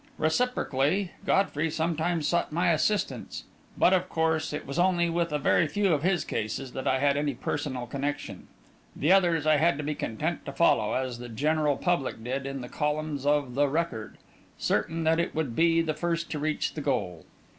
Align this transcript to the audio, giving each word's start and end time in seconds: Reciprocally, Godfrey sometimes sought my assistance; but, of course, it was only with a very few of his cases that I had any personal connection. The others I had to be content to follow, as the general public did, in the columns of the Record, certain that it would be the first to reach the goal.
Reciprocally, 0.17 1.11
Godfrey 1.27 1.69
sometimes 1.69 2.27
sought 2.27 2.51
my 2.51 2.71
assistance; 2.71 3.43
but, 3.77 3.93
of 3.93 4.09
course, 4.09 4.51
it 4.51 4.65
was 4.65 4.79
only 4.79 5.11
with 5.11 5.31
a 5.31 5.37
very 5.37 5.67
few 5.67 5.93
of 5.93 6.01
his 6.01 6.25
cases 6.25 6.71
that 6.71 6.87
I 6.87 6.97
had 6.97 7.17
any 7.17 7.35
personal 7.35 7.85
connection. 7.85 8.47
The 8.95 9.11
others 9.11 9.45
I 9.45 9.57
had 9.57 9.77
to 9.77 9.83
be 9.83 9.93
content 9.93 10.43
to 10.45 10.53
follow, 10.53 10.93
as 10.95 11.19
the 11.19 11.29
general 11.29 11.77
public 11.77 12.23
did, 12.23 12.47
in 12.47 12.61
the 12.61 12.67
columns 12.67 13.27
of 13.27 13.53
the 13.53 13.69
Record, 13.69 14.17
certain 14.57 15.03
that 15.03 15.19
it 15.19 15.35
would 15.35 15.55
be 15.55 15.83
the 15.83 15.93
first 15.93 16.31
to 16.31 16.39
reach 16.39 16.73
the 16.73 16.81
goal. 16.81 17.23